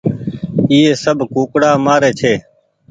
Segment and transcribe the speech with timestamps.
[0.71, 2.33] ايئي سب ڪوُڪڙآ مآري ڇي